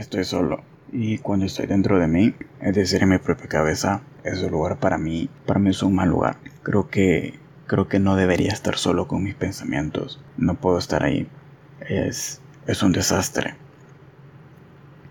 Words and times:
estoy 0.00 0.24
solo. 0.24 0.62
Y 0.92 1.18
cuando 1.18 1.46
estoy 1.46 1.66
dentro 1.66 1.98
de 1.98 2.08
mí, 2.08 2.34
es 2.60 2.74
decir, 2.74 3.02
en 3.02 3.10
mi 3.10 3.18
propia 3.18 3.46
cabeza, 3.46 4.02
ese 4.24 4.50
lugar 4.50 4.78
para 4.78 4.98
mí, 4.98 5.28
para 5.46 5.60
mí 5.60 5.70
es 5.70 5.82
un 5.82 5.94
mal 5.94 6.08
lugar. 6.08 6.38
Creo 6.62 6.88
que, 6.88 7.38
creo 7.66 7.88
que 7.88 8.00
no 8.00 8.16
debería 8.16 8.50
estar 8.50 8.76
solo 8.76 9.06
con 9.06 9.22
mis 9.22 9.34
pensamientos. 9.34 10.20
No 10.36 10.54
puedo 10.54 10.78
estar 10.78 11.04
ahí. 11.04 11.28
Es, 11.80 12.40
es 12.66 12.82
un 12.82 12.92
desastre. 12.92 13.54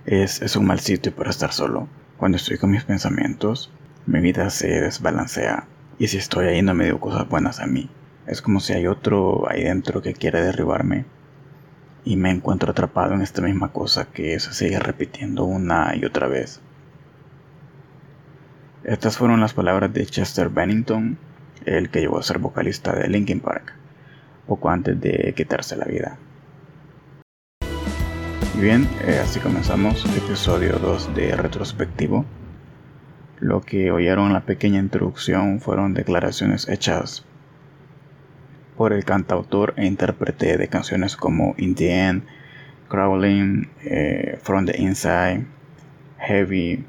Es, 0.06 0.42
es 0.42 0.56
un 0.56 0.66
mal 0.66 0.80
sitio 0.80 1.16
para 1.16 1.30
estar 1.30 1.54
solo. 1.54 1.88
Cuando 2.18 2.36
estoy 2.36 2.58
con 2.58 2.72
mis 2.72 2.84
pensamientos, 2.84 3.72
mi 4.06 4.20
vida 4.20 4.50
se 4.50 4.68
desbalancea. 4.68 5.68
Y 5.98 6.08
si 6.08 6.18
estoy 6.18 6.48
ahí 6.48 6.62
no 6.62 6.74
me 6.74 6.86
digo 6.86 7.00
cosas 7.00 7.30
buenas 7.30 7.60
a 7.60 7.68
mí. 7.68 7.90
Es 8.28 8.42
como 8.42 8.60
si 8.60 8.74
hay 8.74 8.88
otro 8.88 9.50
ahí 9.50 9.64
dentro 9.64 10.02
que 10.02 10.14
quiere 10.14 10.42
derribarme 10.42 11.06
y 12.10 12.16
me 12.16 12.32
encuentro 12.32 12.72
atrapado 12.72 13.14
en 13.14 13.22
esta 13.22 13.44
misma 13.44 13.72
cosa 13.72 14.06
que 14.06 14.40
se 14.40 14.52
sigue 14.52 14.80
repitiendo 14.80 15.44
una 15.44 15.96
y 15.96 16.06
otra 16.06 16.28
vez. 16.28 16.60
Estas 18.84 19.16
fueron 19.16 19.40
las 19.40 19.54
palabras 19.54 19.94
de 19.94 20.08
Chester 20.08 20.50
Bennington, 20.50 21.20
el 21.66 21.92
que 21.92 22.00
llegó 22.00 22.18
a 22.18 22.24
ser 22.24 22.40
vocalista 22.40 22.96
de 22.96 23.08
Linkin 23.10 23.42
Park, 23.42 23.76
poco 24.48 24.72
antes 24.72 25.00
de 25.00 25.36
quitarse 25.38 25.76
la 25.76 25.86
vida. 25.86 26.18
Y 28.58 28.60
bien, 28.60 28.90
eh, 29.06 29.20
así 29.24 29.40
comenzamos 29.40 30.04
episodio 30.18 30.80
2 30.80 31.14
de 31.14 31.36
Retrospectivo. 31.36 32.26
Lo 33.40 33.62
que 33.62 33.92
oyeron 33.92 34.26
en 34.26 34.34
la 34.34 34.48
pequeña 34.48 34.80
introducción 34.80 35.60
fueron 35.60 35.94
declaraciones 35.94 36.68
hechas 36.70 37.24
por 38.80 38.94
el 38.94 39.04
cantautor 39.04 39.74
e 39.76 39.86
intérprete 39.86 40.58
de 40.58 40.70
canciones 40.70 41.18
como 41.18 41.54
In 41.58 41.76
the 41.76 42.08
End, 42.08 42.24
Crawling, 42.88 43.68
eh, 43.84 44.40
From 44.42 44.66
the 44.68 44.82
Inside, 44.82 45.46
Heavy, 46.18 46.86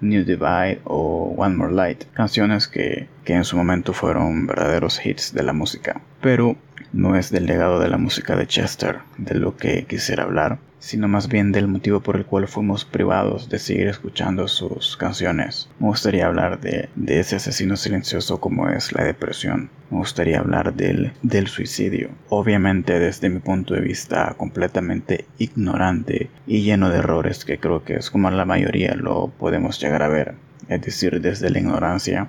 New 0.00 0.24
Divide 0.24 0.80
o 0.82 1.32
One 1.36 1.54
More 1.54 1.72
Light, 1.72 2.06
canciones 2.12 2.66
que, 2.66 3.06
que 3.24 3.34
en 3.34 3.44
su 3.44 3.56
momento 3.56 3.92
fueron 3.92 4.48
verdaderos 4.48 5.06
hits 5.06 5.32
de 5.32 5.44
la 5.44 5.52
música. 5.52 6.00
Pero 6.20 6.56
no 6.92 7.14
es 7.14 7.30
del 7.30 7.46
legado 7.46 7.78
de 7.78 7.88
la 7.88 7.98
música 7.98 8.34
de 8.34 8.48
Chester 8.48 8.98
de 9.16 9.36
lo 9.36 9.56
que 9.56 9.84
quisiera 9.84 10.24
hablar, 10.24 10.58
sino 10.82 11.06
más 11.06 11.28
bien 11.28 11.52
del 11.52 11.68
motivo 11.68 12.00
por 12.00 12.16
el 12.16 12.26
cual 12.26 12.48
fuimos 12.48 12.84
privados 12.84 13.48
de 13.48 13.60
seguir 13.60 13.86
escuchando 13.86 14.48
sus 14.48 14.96
canciones. 14.96 15.70
Me 15.78 15.86
gustaría 15.86 16.26
hablar 16.26 16.60
de, 16.60 16.88
ese 17.06 17.36
asesino 17.36 17.76
silencioso 17.76 18.40
como 18.40 18.68
es 18.68 18.92
la 18.92 19.04
depresión. 19.04 19.70
Me 19.90 19.98
gustaría 19.98 20.40
hablar 20.40 20.74
del, 20.74 21.12
del 21.22 21.46
suicidio. 21.46 22.10
Obviamente 22.30 22.98
desde 22.98 23.30
mi 23.30 23.38
punto 23.38 23.74
de 23.74 23.80
vista 23.80 24.34
completamente 24.36 25.24
ignorante 25.38 26.30
y 26.48 26.62
lleno 26.62 26.90
de 26.90 26.98
errores 26.98 27.44
que 27.44 27.58
creo 27.58 27.84
que 27.84 27.94
es 27.94 28.10
como 28.10 28.28
la 28.32 28.44
mayoría 28.44 28.96
lo 28.96 29.28
podemos 29.28 29.80
llegar 29.80 30.02
a 30.02 30.08
ver. 30.08 30.34
Es 30.66 30.82
decir, 30.82 31.20
desde 31.20 31.50
la 31.50 31.60
ignorancia 31.60 32.28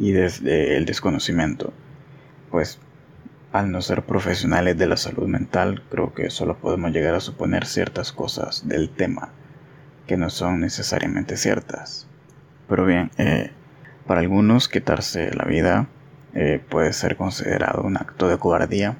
y 0.00 0.10
desde 0.10 0.76
el 0.76 0.84
desconocimiento. 0.84 1.72
Pues 2.50 2.80
al 3.52 3.70
no 3.70 3.82
ser 3.82 4.02
profesionales 4.04 4.78
de 4.78 4.86
la 4.86 4.96
salud 4.96 5.28
mental, 5.28 5.82
creo 5.90 6.14
que 6.14 6.30
solo 6.30 6.56
podemos 6.56 6.90
llegar 6.90 7.14
a 7.14 7.20
suponer 7.20 7.66
ciertas 7.66 8.12
cosas 8.12 8.66
del 8.66 8.88
tema 8.88 9.30
que 10.06 10.16
no 10.16 10.30
son 10.30 10.60
necesariamente 10.60 11.36
ciertas. 11.36 12.08
Pero 12.68 12.86
bien, 12.86 13.10
eh, 13.18 13.50
para 14.06 14.20
algunos 14.20 14.68
quitarse 14.68 15.32
la 15.34 15.44
vida 15.44 15.88
eh, 16.34 16.62
puede 16.66 16.94
ser 16.94 17.16
considerado 17.16 17.82
un 17.82 17.96
acto 17.98 18.28
de 18.28 18.38
cobardía, 18.38 18.96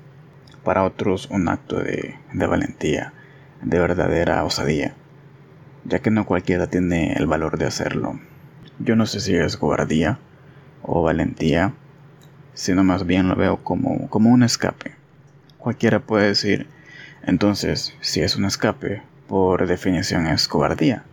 para 0.64 0.84
otros 0.84 1.28
un 1.30 1.48
acto 1.48 1.80
de, 1.80 2.16
de 2.32 2.46
valentía, 2.46 3.14
de 3.62 3.78
verdadera 3.80 4.44
osadía, 4.44 4.94
ya 5.84 6.00
que 6.00 6.10
no 6.10 6.26
cualquiera 6.26 6.66
tiene 6.66 7.14
el 7.14 7.26
valor 7.26 7.58
de 7.58 7.66
hacerlo. 7.66 8.20
Yo 8.78 8.96
no 8.96 9.06
sé 9.06 9.20
si 9.20 9.34
es 9.34 9.56
cobardía 9.56 10.18
o 10.82 11.02
valentía, 11.02 11.74
sino 12.54 12.84
más 12.84 13.06
bien 13.06 13.28
lo 13.28 13.36
veo 13.36 13.62
como, 13.62 14.08
como 14.08 14.30
un 14.30 14.42
escape. 14.42 14.94
Cualquiera 15.58 16.00
puede 16.00 16.28
decir, 16.28 16.66
entonces, 17.22 17.94
si 18.00 18.20
es 18.20 18.36
un 18.36 18.44
escape, 18.44 19.02
por 19.28 19.66
definición 19.66 20.26
es 20.26 20.48
cobardía, 20.48 21.04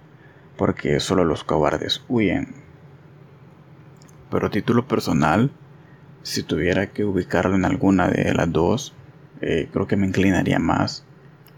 porque 0.57 0.99
solo 0.99 1.23
los 1.23 1.43
cobardes 1.43 2.03
huyen. 2.09 2.55
Pero 4.29 4.49
título 4.49 4.87
personal, 4.87 5.51
si 6.23 6.43
tuviera 6.43 6.87
que 6.87 7.05
ubicarlo 7.05 7.55
en 7.55 7.65
alguna 7.65 8.07
de 8.07 8.33
las 8.33 8.51
dos, 8.51 8.93
eh, 9.41 9.69
creo 9.71 9.87
que 9.87 9.95
me 9.95 10.07
inclinaría 10.07 10.59
más, 10.59 11.05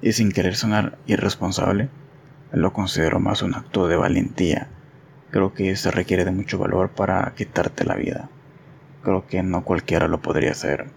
y 0.01 0.13
sin 0.13 0.31
querer 0.31 0.55
sonar 0.55 0.97
irresponsable, 1.07 1.89
lo 2.51 2.73
considero 2.73 3.19
más 3.19 3.41
un 3.41 3.55
acto 3.55 3.87
de 3.87 3.95
valentía. 3.95 4.67
Creo 5.31 5.53
que 5.53 5.75
se 5.75 5.91
requiere 5.91 6.25
de 6.25 6.31
mucho 6.31 6.57
valor 6.57 6.89
para 6.89 7.33
quitarte 7.35 7.85
la 7.85 7.95
vida 7.95 8.29
creo 9.03 9.25
que 9.27 9.43
no 9.43 9.63
cualquiera 9.63 10.07
lo 10.07 10.21
podría 10.21 10.51
hacer. 10.51 10.87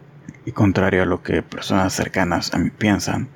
Y 0.47 0.53
contrario 0.53 1.03
a 1.03 1.07
lo 1.07 1.23
que 1.23 1.43
personas 1.43 1.93
cercanas 1.93 2.53
a 2.55 2.59
mí 2.59 2.71
piensan, 2.71 3.29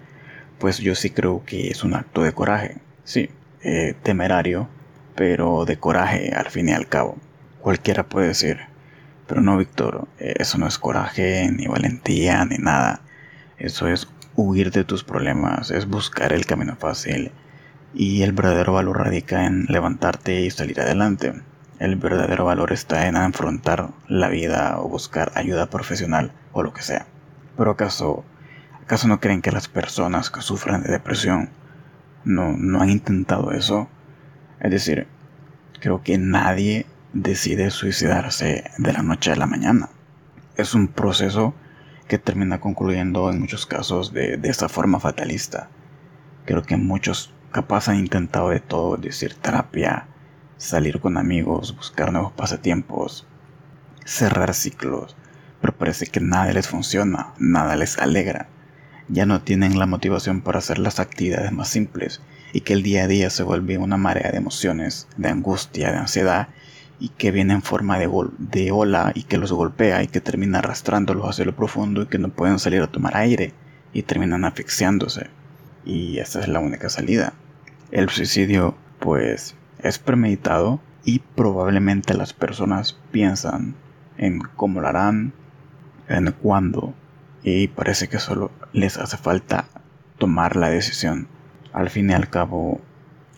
pues 0.58 0.78
yo 0.78 0.94
sí 0.94 1.10
creo 1.10 1.44
que 1.44 1.68
es 1.68 1.84
un 1.84 1.94
acto 1.94 2.22
de 2.22 2.32
coraje. 2.32 2.76
Sí, 3.04 3.30
eh, 3.62 3.94
temerario, 4.02 4.68
pero 5.14 5.64
de 5.64 5.78
coraje 5.78 6.32
al 6.34 6.46
fin 6.50 6.68
y 6.68 6.72
al 6.72 6.88
cabo. 6.88 7.16
Cualquiera 7.60 8.04
puede 8.04 8.28
decir, 8.28 8.58
pero 9.26 9.40
no, 9.40 9.56
Víctor, 9.58 10.08
eh, 10.18 10.34
eso 10.38 10.58
no 10.58 10.66
es 10.66 10.78
coraje, 10.78 11.50
ni 11.50 11.66
valentía, 11.66 12.44
ni 12.44 12.58
nada. 12.58 13.02
Eso 13.58 13.88
es 13.88 14.08
huir 14.36 14.70
de 14.70 14.84
tus 14.84 15.02
problemas, 15.04 15.70
es 15.70 15.86
buscar 15.86 16.32
el 16.32 16.46
camino 16.46 16.76
fácil. 16.76 17.32
Y 17.94 18.22
el 18.22 18.32
verdadero 18.32 18.74
valor 18.74 18.98
radica 18.98 19.46
en 19.46 19.66
levantarte 19.68 20.42
y 20.42 20.50
salir 20.50 20.80
adelante. 20.80 21.32
El 21.78 21.94
verdadero 21.94 22.44
valor 22.44 22.72
está 22.72 23.06
en 23.06 23.16
afrontar 23.16 23.90
la 24.08 24.28
vida 24.28 24.80
o 24.80 24.88
buscar 24.88 25.30
ayuda 25.36 25.70
profesional 25.70 26.32
o 26.52 26.64
lo 26.64 26.72
que 26.72 26.82
sea. 26.82 27.06
Pero 27.56 27.70
acaso, 27.70 28.24
acaso 28.82 29.06
no 29.06 29.20
creen 29.20 29.42
que 29.42 29.52
las 29.52 29.68
personas 29.68 30.30
que 30.30 30.40
sufren 30.40 30.82
de 30.82 30.90
depresión 30.90 31.50
no, 32.24 32.56
no 32.56 32.80
han 32.80 32.90
intentado 32.90 33.52
eso? 33.52 33.88
Es 34.58 34.72
decir, 34.72 35.06
creo 35.80 36.02
que 36.02 36.18
nadie 36.18 36.86
decide 37.12 37.70
suicidarse 37.70 38.64
de 38.76 38.92
la 38.92 39.02
noche 39.02 39.30
a 39.30 39.36
la 39.36 39.46
mañana. 39.46 39.88
Es 40.56 40.74
un 40.74 40.88
proceso 40.88 41.54
que 42.08 42.18
termina 42.18 42.60
concluyendo 42.60 43.30
en 43.30 43.38
muchos 43.38 43.66
casos 43.66 44.12
de, 44.12 44.36
de 44.36 44.48
esa 44.48 44.68
forma 44.68 44.98
fatalista. 44.98 45.68
Creo 46.44 46.62
que 46.62 46.76
muchos 46.76 47.32
capaz 47.52 47.88
han 47.88 47.98
intentado 47.98 48.50
de 48.50 48.58
todo, 48.58 48.96
es 48.96 49.02
decir, 49.02 49.34
terapia, 49.34 50.08
salir 50.58 51.00
con 51.00 51.16
amigos, 51.16 51.74
buscar 51.74 52.12
nuevos 52.12 52.32
pasatiempos, 52.32 53.26
cerrar 54.04 54.52
ciclos, 54.54 55.16
pero 55.60 55.76
parece 55.76 56.06
que 56.06 56.20
nada 56.20 56.52
les 56.52 56.68
funciona, 56.68 57.32
nada 57.38 57.76
les 57.76 57.96
alegra. 57.98 58.48
Ya 59.08 59.24
no 59.24 59.40
tienen 59.40 59.78
la 59.78 59.86
motivación 59.86 60.42
para 60.42 60.58
hacer 60.58 60.78
las 60.78 61.00
actividades 61.00 61.52
más 61.52 61.68
simples 61.68 62.20
y 62.52 62.60
que 62.60 62.72
el 62.74 62.82
día 62.82 63.04
a 63.04 63.08
día 63.08 63.30
se 63.30 63.42
vuelve 63.42 63.78
una 63.78 63.96
marea 63.96 64.30
de 64.30 64.38
emociones, 64.38 65.08
de 65.16 65.28
angustia, 65.28 65.92
de 65.92 65.98
ansiedad 65.98 66.48
y 67.00 67.10
que 67.10 67.30
viene 67.30 67.54
en 67.54 67.62
forma 67.62 67.98
de, 67.98 68.10
de 68.38 68.72
ola 68.72 69.12
y 69.14 69.22
que 69.22 69.38
los 69.38 69.52
golpea 69.52 70.02
y 70.02 70.08
que 70.08 70.20
termina 70.20 70.58
arrastrándolos 70.58 71.28
hacia 71.28 71.44
lo 71.44 71.54
profundo 71.54 72.02
y 72.02 72.06
que 72.06 72.18
no 72.18 72.30
pueden 72.30 72.58
salir 72.58 72.82
a 72.82 72.90
tomar 72.90 73.16
aire 73.16 73.54
y 73.92 74.02
terminan 74.02 74.44
asfixiándose. 74.44 75.28
Y 75.84 76.18
esa 76.18 76.40
es 76.40 76.48
la 76.48 76.60
única 76.60 76.88
salida. 76.88 77.32
El 77.90 78.10
suicidio, 78.10 78.76
pues, 78.98 79.54
es 79.82 79.98
premeditado 79.98 80.80
y 81.04 81.20
probablemente 81.20 82.14
las 82.14 82.32
personas 82.32 82.98
piensan 83.10 83.74
en 84.16 84.40
cómo 84.40 84.80
lo 84.80 84.88
harán, 84.88 85.32
en 86.08 86.32
cuándo, 86.32 86.94
y 87.42 87.68
parece 87.68 88.08
que 88.08 88.18
solo 88.18 88.50
les 88.72 88.98
hace 88.98 89.16
falta 89.16 89.66
tomar 90.18 90.56
la 90.56 90.68
decisión. 90.68 91.28
Al 91.72 91.90
fin 91.90 92.10
y 92.10 92.14
al 92.14 92.28
cabo, 92.28 92.80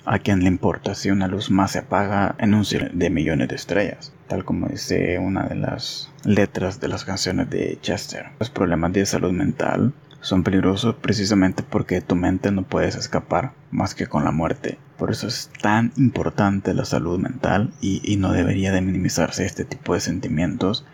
¿a 0.05 0.19
quién 0.19 0.41
le 0.41 0.47
importa 0.47 0.95
si 0.95 1.11
una 1.11 1.29
luz 1.29 1.51
más 1.51 1.73
se 1.73 1.81
apaga 1.81 2.35
en 2.39 2.55
un 2.55 2.65
cielo 2.65 2.89
de 2.93 3.11
millones 3.11 3.49
de 3.49 3.57
estrellas? 3.57 4.13
Tal 4.27 4.45
como 4.45 4.69
dice 4.69 5.19
una 5.19 5.45
de 5.45 5.57
las 5.57 6.11
letras 6.25 6.81
de 6.81 6.89
las 6.89 7.05
canciones 7.05 7.51
de 7.51 7.79
Chester. 7.83 8.27
Los 8.39 8.51
problemas 8.51 8.93
de 8.93 9.05
salud 9.05 9.33
mental 9.33 9.93
son 10.21 10.43
peligrosos 10.43 10.97
precisamente 10.97 11.63
porque 11.63 12.01
tu 12.01 12.15
mente 12.15 12.51
no 12.51 12.63
puedes 12.63 12.95
escapar 12.95 13.53
más 13.71 13.95
que 13.95 14.07
con 14.07 14.25
la 14.25 14.33
muerte. 14.33 14.79
Por 14.99 15.11
eso 15.11 15.27
es 15.27 15.51
tan 15.63 15.93
importante 15.97 16.75
la 16.75 16.85
salud 16.85 17.19
mental 17.19 17.73
y, 17.81 18.17
no 18.17 18.33
debería 18.33 18.73
de 18.73 18.83
minimizarse 18.83 19.47
este 19.47 19.65
tipo 19.65 19.95
de 19.95 20.01
sentimientos 20.01 20.85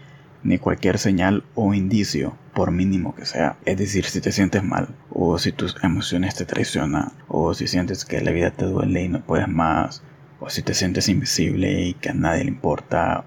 ni 0.44 0.58
cualquier 0.58 0.98
señal 0.98 1.42
o 1.56 1.74
indicio, 1.74 2.36
por 2.54 2.70
mínimo 2.70 3.16
que 3.16 3.26
sea. 3.26 3.56
Es 3.64 3.78
decir, 3.78 4.04
si 4.04 4.20
te 4.20 4.30
sientes 4.30 4.62
mal, 4.62 4.94
o 5.10 5.38
si 5.38 5.50
tus 5.50 5.74
emociones 5.82 6.36
te 6.36 6.44
traicionan, 6.44 7.12
o 7.26 7.52
si 7.52 7.66
sientes 7.66 8.04
que 8.04 8.20
la 8.20 8.30
vida 8.30 8.52
te 8.52 8.64
duele 8.64 9.02
y 9.02 9.08
no 9.08 9.22
puedes 9.22 9.48
más, 9.48 10.04
o 10.38 10.48
si 10.48 10.62
te 10.62 10.74
sientes 10.74 11.08
invisible 11.08 11.82
y 11.82 11.94
que 11.94 12.10
a 12.10 12.14
nadie 12.14 12.44
le 12.44 12.50
importa, 12.50 13.24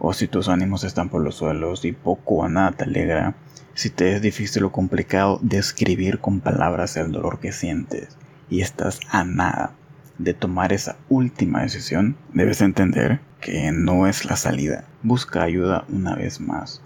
o 0.00 0.12
si 0.12 0.26
tus 0.26 0.48
ánimos 0.48 0.82
están 0.82 1.08
por 1.08 1.22
los 1.22 1.36
suelos 1.36 1.84
y 1.84 1.92
poco 1.92 2.36
o 2.36 2.48
nada 2.48 2.72
te 2.72 2.84
alegra, 2.84 3.36
si 3.74 3.90
te 3.90 4.16
es 4.16 4.22
difícil 4.22 4.64
o 4.64 4.72
complicado 4.72 5.38
describir 5.42 6.18
con 6.18 6.40
palabras 6.40 6.96
el 6.96 7.12
dolor 7.12 7.38
que 7.38 7.52
sientes 7.52 8.16
y 8.48 8.62
estás 8.62 8.98
a 9.10 9.24
nada 9.24 9.74
de 10.18 10.34
tomar 10.34 10.72
esa 10.72 10.96
última 11.08 11.62
decisión, 11.62 12.16
debes 12.34 12.60
entender 12.60 13.20
que 13.40 13.72
no 13.72 14.06
es 14.06 14.24
la 14.24 14.36
salida. 14.36 14.84
Busca 15.02 15.42
ayuda 15.42 15.84
una 15.88 16.14
vez 16.14 16.40
más. 16.40 16.82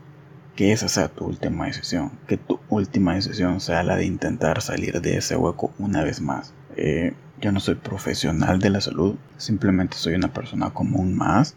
Que 0.55 0.71
esa 0.71 0.89
sea 0.89 1.09
tu 1.09 1.25
última 1.25 1.67
decisión. 1.67 2.13
Que 2.29 2.37
tu 2.37 2.61
última 2.69 3.15
decisión 3.15 3.61
sea 3.61 3.83
la 3.83 3.97
de 3.97 4.07
intentar 4.07 4.63
salir 4.63 5.01
de 5.01 5.17
ese 5.17 5.37
hueco 5.37 5.73
una 5.81 6.05
vez 6.05 6.21
más. 6.21 6.55
Eh, 6.77 7.15
yo 7.41 7.51
no 7.51 7.59
soy 7.59 7.75
profesional 7.75 8.61
de 8.61 8.71
la 8.71 8.81
salud, 8.81 9.17
simplemente 9.37 9.97
soy 9.97 10.15
una 10.15 10.33
persona 10.33 10.71
común 10.71 11.17
más. 11.17 11.57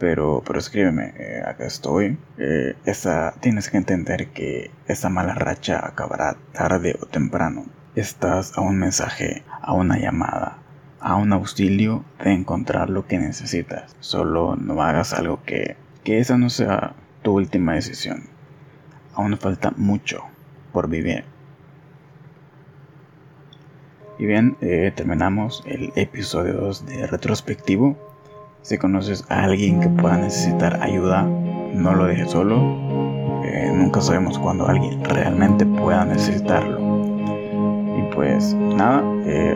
Pero, 0.00 0.42
pero 0.46 0.58
escríbeme, 0.58 1.12
eh, 1.18 1.42
acá 1.46 1.66
estoy. 1.66 2.16
Eh, 2.38 2.74
esa, 2.86 3.34
tienes 3.40 3.68
que 3.68 3.76
entender 3.76 4.28
que 4.28 4.70
esa 4.88 5.10
mala 5.10 5.34
racha 5.34 5.86
acabará 5.86 6.36
tarde 6.52 6.96
o 7.02 7.06
temprano. 7.06 7.66
Estás 7.94 8.56
a 8.56 8.62
un 8.62 8.78
mensaje, 8.78 9.44
a 9.60 9.74
una 9.74 9.98
llamada, 9.98 10.56
a 11.00 11.16
un 11.16 11.34
auxilio 11.34 12.02
de 12.24 12.32
encontrar 12.32 12.88
lo 12.88 13.06
que 13.06 13.18
necesitas. 13.18 13.94
Solo 14.00 14.56
no 14.56 14.82
hagas 14.82 15.12
algo 15.12 15.42
que, 15.44 15.76
que 16.02 16.18
esa 16.18 16.38
no 16.38 16.48
sea 16.48 16.94
tu 17.22 17.34
última 17.34 17.74
decisión. 17.74 18.24
Aún 19.14 19.36
falta 19.36 19.70
mucho 19.76 20.24
por 20.72 20.88
vivir. 20.88 21.24
Y 24.18 24.24
bien, 24.24 24.56
eh, 24.62 24.92
terminamos 24.96 25.62
el 25.66 25.92
episodio 25.94 26.54
2 26.54 26.86
de 26.86 27.06
retrospectivo. 27.06 27.98
Si 28.62 28.76
conoces 28.76 29.24
a 29.30 29.44
alguien 29.44 29.80
que 29.80 29.88
pueda 29.88 30.18
necesitar 30.18 30.82
ayuda, 30.82 31.22
no 31.22 31.94
lo 31.94 32.04
dejes 32.04 32.30
solo. 32.30 32.56
Eh, 33.42 33.72
nunca 33.74 34.00
sabemos 34.02 34.38
cuándo 34.38 34.66
alguien 34.66 35.02
realmente 35.04 35.64
pueda 35.64 36.04
necesitarlo. 36.04 36.78
Y 37.98 38.14
pues 38.14 38.54
nada, 38.54 39.02
eh, 39.24 39.54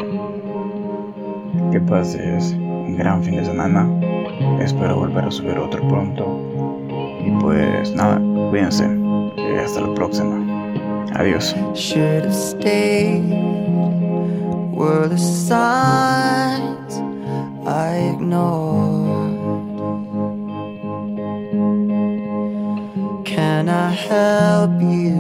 que 1.70 1.80
pases 1.80 2.52
un 2.54 2.96
gran 2.96 3.22
fin 3.22 3.36
de 3.36 3.44
semana. 3.44 3.86
Espero 4.60 4.96
volver 4.96 5.24
a 5.24 5.30
subir 5.30 5.58
otro 5.58 5.86
pronto. 5.86 6.40
Y 7.24 7.30
pues 7.42 7.94
nada, 7.94 8.20
cuídense. 8.50 8.88
Y 9.36 9.58
hasta 9.58 9.82
la 9.82 9.94
próxima. 9.94 10.40
Adiós. 11.14 11.54
I 17.66 18.12
ignored. 18.12 18.83
Can 23.34 23.68
I 23.68 23.90
help 23.90 24.80
you 24.80 25.16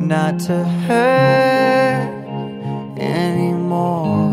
not 0.00 0.40
to 0.46 0.64
hurt 0.64 2.08
anymore? 2.98 4.27